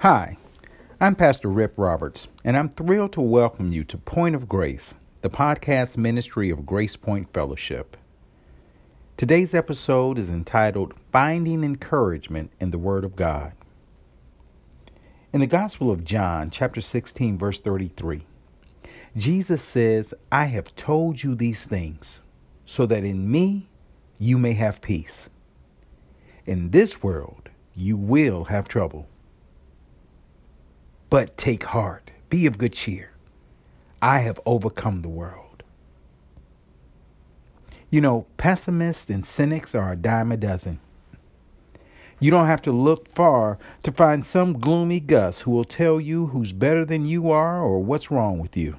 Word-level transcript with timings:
Hi, 0.00 0.38
I'm 0.98 1.14
Pastor 1.14 1.48
Rip 1.48 1.74
Roberts, 1.76 2.26
and 2.42 2.56
I'm 2.56 2.70
thrilled 2.70 3.12
to 3.12 3.20
welcome 3.20 3.70
you 3.70 3.84
to 3.84 3.98
Point 3.98 4.34
of 4.34 4.48
Grace, 4.48 4.94
the 5.20 5.28
podcast 5.28 5.98
ministry 5.98 6.48
of 6.48 6.64
Grace 6.64 6.96
Point 6.96 7.30
Fellowship. 7.34 7.98
Today's 9.18 9.52
episode 9.52 10.18
is 10.18 10.30
entitled 10.30 10.94
Finding 11.12 11.62
Encouragement 11.62 12.50
in 12.58 12.70
the 12.70 12.78
Word 12.78 13.04
of 13.04 13.14
God. 13.14 13.52
In 15.34 15.40
the 15.40 15.46
Gospel 15.46 15.90
of 15.90 16.02
John, 16.02 16.50
chapter 16.50 16.80
16, 16.80 17.36
verse 17.36 17.60
33, 17.60 18.24
Jesus 19.18 19.60
says, 19.60 20.14
I 20.32 20.46
have 20.46 20.74
told 20.76 21.22
you 21.22 21.34
these 21.34 21.64
things 21.64 22.20
so 22.64 22.86
that 22.86 23.04
in 23.04 23.30
me 23.30 23.68
you 24.18 24.38
may 24.38 24.54
have 24.54 24.80
peace. 24.80 25.28
In 26.46 26.70
this 26.70 27.02
world 27.02 27.50
you 27.74 27.98
will 27.98 28.44
have 28.44 28.66
trouble. 28.66 29.06
But 31.10 31.36
take 31.36 31.64
heart, 31.64 32.12
be 32.28 32.46
of 32.46 32.56
good 32.56 32.72
cheer. 32.72 33.10
I 34.00 34.20
have 34.20 34.38
overcome 34.46 35.00
the 35.00 35.08
world. 35.08 35.64
You 37.90 38.00
know, 38.00 38.26
pessimists 38.36 39.10
and 39.10 39.26
cynics 39.26 39.74
are 39.74 39.92
a 39.92 39.96
dime 39.96 40.30
a 40.30 40.36
dozen. 40.36 40.78
You 42.20 42.30
don't 42.30 42.46
have 42.46 42.62
to 42.62 42.72
look 42.72 43.08
far 43.08 43.58
to 43.82 43.90
find 43.90 44.24
some 44.24 44.60
gloomy 44.60 45.00
Gus 45.00 45.40
who 45.40 45.50
will 45.50 45.64
tell 45.64 46.00
you 46.00 46.28
who's 46.28 46.52
better 46.52 46.84
than 46.84 47.06
you 47.06 47.30
are 47.30 47.60
or 47.60 47.82
what's 47.82 48.12
wrong 48.12 48.38
with 48.38 48.56
you. 48.56 48.76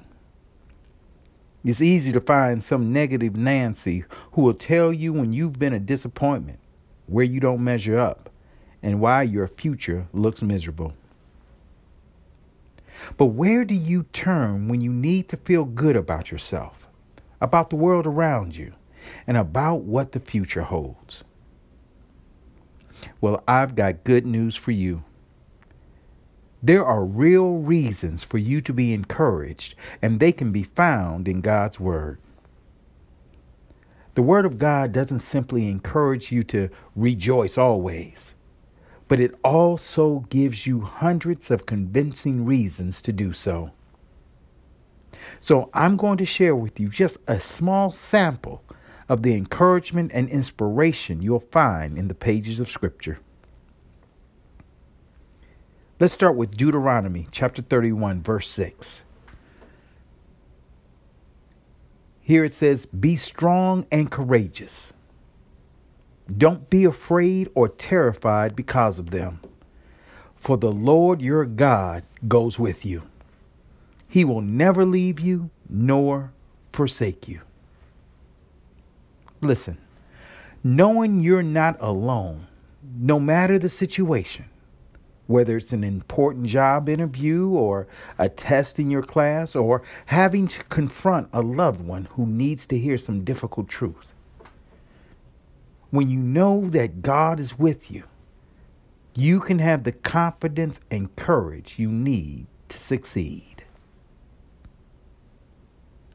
It's 1.62 1.82
easy 1.82 2.12
to 2.12 2.20
find 2.20 2.64
some 2.64 2.94
negative 2.94 3.36
Nancy 3.36 4.04
who 4.32 4.42
will 4.42 4.54
tell 4.54 4.90
you 4.90 5.12
when 5.12 5.34
you've 5.34 5.58
been 5.58 5.74
a 5.74 5.78
disappointment, 5.78 6.60
where 7.06 7.24
you 7.24 7.40
don't 7.40 7.62
measure 7.62 7.98
up, 7.98 8.30
and 8.82 9.00
why 9.00 9.22
your 9.22 9.46
future 9.46 10.06
looks 10.14 10.40
miserable. 10.40 10.94
But 13.16 13.26
where 13.26 13.64
do 13.64 13.74
you 13.74 14.04
turn 14.12 14.68
when 14.68 14.80
you 14.80 14.92
need 14.92 15.28
to 15.28 15.36
feel 15.36 15.64
good 15.64 15.96
about 15.96 16.30
yourself, 16.30 16.88
about 17.40 17.70
the 17.70 17.76
world 17.76 18.06
around 18.06 18.56
you? 18.56 18.72
and 19.26 19.36
about 19.36 19.82
what 19.82 20.12
the 20.12 20.20
future 20.20 20.62
holds. 20.62 21.24
Well, 23.20 23.42
I've 23.46 23.74
got 23.74 24.04
good 24.04 24.26
news 24.26 24.56
for 24.56 24.70
you. 24.70 25.04
There 26.62 26.84
are 26.84 27.04
real 27.04 27.58
reasons 27.58 28.22
for 28.22 28.38
you 28.38 28.60
to 28.60 28.72
be 28.72 28.92
encouraged, 28.92 29.74
and 30.00 30.20
they 30.20 30.30
can 30.30 30.52
be 30.52 30.62
found 30.62 31.26
in 31.26 31.40
God's 31.40 31.80
Word. 31.80 32.18
The 34.14 34.22
Word 34.22 34.46
of 34.46 34.58
God 34.58 34.92
doesn't 34.92 35.20
simply 35.20 35.68
encourage 35.68 36.30
you 36.30 36.44
to 36.44 36.68
rejoice 36.94 37.58
always, 37.58 38.34
but 39.12 39.20
it 39.20 39.34
also 39.44 40.20
gives 40.30 40.66
you 40.66 40.80
hundreds 40.80 41.50
of 41.50 41.66
convincing 41.66 42.46
reasons 42.46 43.02
to 43.02 43.12
do 43.12 43.34
so. 43.34 43.70
So, 45.38 45.68
I'm 45.74 45.98
going 45.98 46.16
to 46.16 46.24
share 46.24 46.56
with 46.56 46.80
you 46.80 46.88
just 46.88 47.18
a 47.28 47.38
small 47.38 47.90
sample 47.90 48.64
of 49.10 49.20
the 49.20 49.34
encouragement 49.34 50.12
and 50.14 50.30
inspiration 50.30 51.20
you'll 51.20 51.40
find 51.40 51.98
in 51.98 52.08
the 52.08 52.14
pages 52.14 52.58
of 52.58 52.70
Scripture. 52.70 53.18
Let's 56.00 56.14
start 56.14 56.34
with 56.34 56.56
Deuteronomy 56.56 57.28
chapter 57.30 57.60
31, 57.60 58.22
verse 58.22 58.48
6. 58.48 59.02
Here 62.22 62.44
it 62.46 62.54
says, 62.54 62.86
Be 62.86 63.16
strong 63.16 63.86
and 63.92 64.10
courageous. 64.10 64.94
Don't 66.38 66.70
be 66.70 66.84
afraid 66.84 67.50
or 67.54 67.68
terrified 67.68 68.54
because 68.54 68.98
of 68.98 69.10
them, 69.10 69.40
for 70.36 70.56
the 70.56 70.72
Lord 70.72 71.20
your 71.20 71.44
God 71.44 72.04
goes 72.28 72.58
with 72.58 72.86
you. 72.86 73.02
He 74.08 74.24
will 74.24 74.40
never 74.40 74.84
leave 74.84 75.18
you 75.20 75.50
nor 75.68 76.32
forsake 76.72 77.28
you. 77.28 77.40
Listen, 79.40 79.78
knowing 80.62 81.20
you're 81.20 81.42
not 81.42 81.76
alone, 81.80 82.46
no 82.96 83.18
matter 83.18 83.58
the 83.58 83.68
situation, 83.68 84.44
whether 85.26 85.56
it's 85.56 85.72
an 85.72 85.82
important 85.82 86.46
job 86.46 86.88
interview 86.88 87.48
or 87.48 87.88
a 88.18 88.28
test 88.28 88.78
in 88.78 88.90
your 88.90 89.02
class 89.02 89.56
or 89.56 89.82
having 90.06 90.46
to 90.46 90.62
confront 90.64 91.28
a 91.32 91.42
loved 91.42 91.80
one 91.80 92.04
who 92.12 92.26
needs 92.26 92.66
to 92.66 92.78
hear 92.78 92.96
some 92.96 93.24
difficult 93.24 93.68
truth. 93.68 94.12
When 95.92 96.08
you 96.08 96.18
know 96.18 96.68
that 96.70 97.02
God 97.02 97.38
is 97.38 97.58
with 97.58 97.90
you, 97.90 98.04
you 99.14 99.40
can 99.40 99.58
have 99.58 99.84
the 99.84 99.92
confidence 99.92 100.80
and 100.90 101.14
courage 101.16 101.78
you 101.78 101.90
need 101.90 102.46
to 102.70 102.78
succeed. 102.78 103.62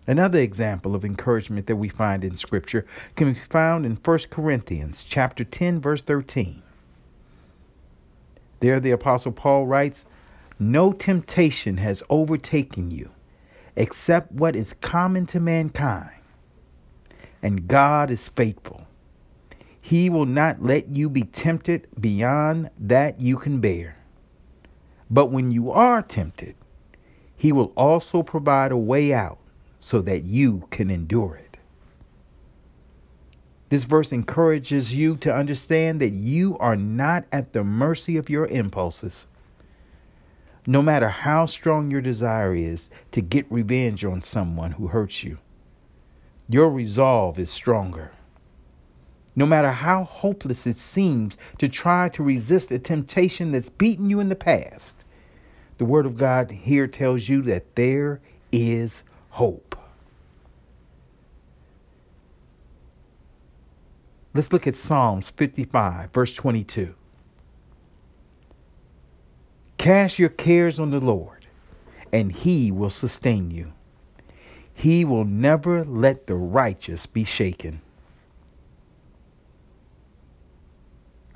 Another 0.08 0.40
example 0.40 0.96
of 0.96 1.06
encouragement 1.06 1.68
that 1.68 1.76
we 1.76 1.90
find 1.90 2.24
in 2.24 2.38
scripture 2.38 2.88
can 3.16 3.34
be 3.34 3.40
found 3.40 3.86
in 3.86 3.98
1 3.98 4.20
Corinthians 4.32 5.04
chapter 5.04 5.44
10 5.44 5.80
verse 5.80 6.02
13. 6.02 6.64
There 8.62 8.80
the 8.80 8.90
apostle 8.90 9.32
Paul 9.32 9.68
writes, 9.68 10.06
"No 10.58 10.92
temptation 10.92 11.78
has 11.78 12.02
overtaken 12.10 12.90
you 12.90 13.12
except 13.76 14.32
what 14.32 14.56
is 14.56 14.74
common 14.82 15.28
to 15.28 15.40
mankind. 15.40 16.10
And 17.44 17.68
God 17.68 18.10
is 18.10 18.28
faithful. 18.30 18.87
He 19.88 20.10
will 20.10 20.26
not 20.26 20.62
let 20.62 20.90
you 20.90 21.10
be 21.10 21.22
tempted 21.22 21.88
beyond 21.98 22.72
that 22.78 23.22
you 23.22 23.38
can 23.38 23.62
bear. 23.62 23.96
But 25.10 25.28
when 25.28 25.50
you 25.50 25.72
are 25.72 26.02
tempted, 26.02 26.56
he 27.38 27.54
will 27.54 27.72
also 27.78 28.22
provide 28.22 28.74
a 28.74 28.78
way 28.78 29.14
out 29.14 29.38
so 29.80 30.02
that 30.02 30.26
you 30.26 30.68
can 30.72 30.90
endure 30.90 31.36
it. 31.36 31.58
This 33.70 33.86
verse 33.86 34.12
encourages 34.12 34.94
you 34.94 35.16
to 35.16 35.34
understand 35.34 36.02
that 36.02 36.10
you 36.10 36.58
are 36.58 36.76
not 36.76 37.24
at 37.32 37.54
the 37.54 37.64
mercy 37.64 38.18
of 38.18 38.30
your 38.30 38.48
impulses. 38.48 39.26
No 40.66 40.82
matter 40.82 41.08
how 41.08 41.46
strong 41.46 41.92
your 41.92 42.02
desire 42.02 42.54
is 42.54 42.90
to 43.12 43.22
get 43.22 43.50
revenge 43.50 44.04
on 44.04 44.22
someone 44.22 44.72
who 44.72 44.88
hurts 44.88 45.24
you, 45.24 45.38
your 46.50 46.70
resolve 46.70 47.40
is 47.40 47.50
stronger. 47.50 48.12
No 49.38 49.46
matter 49.46 49.72
how 49.72 50.04
hopeless 50.04 50.66
it 50.66 50.80
seems 50.80 51.38
to 51.60 51.70
try 51.70 52.10
to 52.10 52.24
resist 52.24 52.72
a 52.72 52.80
temptation 52.80 53.52
that's 53.52 53.70
beaten 53.70 54.10
you 54.10 54.20
in 54.20 54.30
the 54.30 54.36
past, 54.36 54.98
the 55.78 55.86
Word 55.86 56.08
of 56.08 56.18
God 56.18 56.50
here 56.50 56.88
tells 56.88 57.30
you 57.30 57.44
that 57.44 57.76
there 57.76 58.20
is 58.52 59.04
hope. 59.30 59.76
Let's 64.34 64.52
look 64.52 64.66
at 64.66 64.76
Psalms 64.76 65.30
55, 65.30 66.12
verse 66.12 66.34
22. 66.34 66.96
Cast 69.78 70.18
your 70.18 70.30
cares 70.30 70.80
on 70.80 70.90
the 70.90 71.00
Lord, 71.00 71.46
and 72.12 72.32
he 72.32 72.72
will 72.72 72.90
sustain 72.90 73.52
you. 73.52 73.74
He 74.74 75.06
will 75.06 75.26
never 75.26 75.86
let 75.86 76.26
the 76.26 76.36
righteous 76.36 77.06
be 77.06 77.24
shaken. 77.24 77.82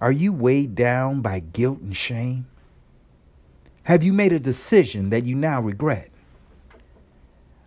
Are 0.01 0.12
you 0.12 0.34
weighed 0.34 0.73
down 0.73 1.22
by 1.22 1.39
guilt 1.39 1.79
and 1.79 1.95
shame? 1.95 2.47
Have 3.84 4.01
you 4.01 4.13
made 4.13 4.34
a 4.34 4.39
decision 4.39 5.12
that 5.12 5.25
you 5.25 5.35
now 5.35 5.62
regret? 5.62 6.09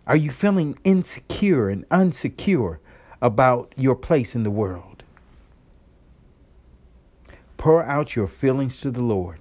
Are 0.05 0.17
you 0.17 0.31
feeling 0.31 0.77
insecure 0.83 1.69
and 1.69 1.87
unsecure 1.89 2.79
about 3.21 3.73
your 3.77 3.95
place 3.95 4.35
in 4.35 4.43
the 4.43 4.51
world? 4.51 5.03
Pour 7.55 7.83
out 7.85 8.17
your 8.17 8.27
feelings 8.27 8.81
to 8.81 8.91
the 8.91 9.01
Lord. 9.01 9.39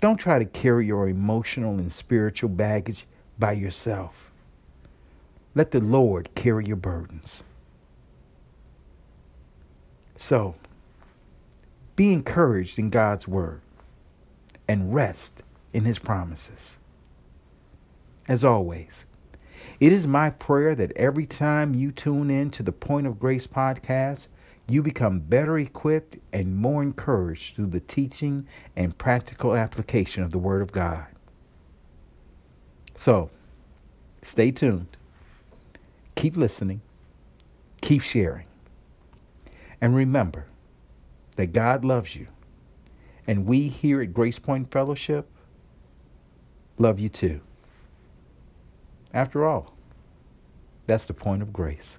Don't 0.00 0.18
try 0.18 0.38
to 0.38 0.44
carry 0.44 0.86
your 0.86 1.08
emotional 1.08 1.78
and 1.78 1.90
spiritual 1.90 2.50
baggage 2.50 3.06
by 3.38 3.52
yourself. 3.52 4.30
Let 5.54 5.70
the 5.70 5.80
Lord 5.80 6.28
carry 6.34 6.66
your 6.66 6.76
burdens. 6.76 7.42
So, 10.16 10.54
be 11.96 12.12
encouraged 12.12 12.78
in 12.78 12.90
God's 12.90 13.28
word 13.28 13.60
and 14.66 14.94
rest 14.94 15.42
in 15.72 15.84
his 15.84 15.98
promises. 15.98 16.78
As 18.26 18.44
always, 18.44 19.04
it 19.80 19.92
is 19.92 20.06
my 20.06 20.30
prayer 20.30 20.74
that 20.74 20.92
every 20.96 21.26
time 21.26 21.74
you 21.74 21.92
tune 21.92 22.30
in 22.30 22.50
to 22.50 22.62
the 22.62 22.72
Point 22.72 23.06
of 23.06 23.18
Grace 23.18 23.46
podcast, 23.46 24.28
you 24.66 24.82
become 24.82 25.20
better 25.20 25.58
equipped 25.58 26.16
and 26.32 26.56
more 26.56 26.82
encouraged 26.82 27.54
through 27.54 27.66
the 27.66 27.80
teaching 27.80 28.46
and 28.76 28.96
practical 28.96 29.54
application 29.54 30.22
of 30.22 30.30
the 30.32 30.38
Word 30.38 30.62
of 30.62 30.72
God. 30.72 31.06
So, 32.96 33.30
stay 34.22 34.50
tuned, 34.50 34.96
keep 36.14 36.36
listening, 36.36 36.80
keep 37.82 38.00
sharing, 38.00 38.46
and 39.80 39.94
remember 39.94 40.46
that 41.36 41.52
God 41.52 41.84
loves 41.84 42.16
you 42.16 42.28
And 43.26 43.46
we 43.46 43.68
here 43.68 44.02
at 44.02 44.14
Grace 44.14 44.38
Point 44.38 44.70
Fellowship 44.70 45.28
love 46.78 46.98
you 47.00 47.08
too. 47.08 47.40
After 49.12 49.46
all, 49.46 49.74
that's 50.86 51.04
the 51.06 51.14
point 51.14 51.42
of 51.42 51.52
grace. 51.52 51.98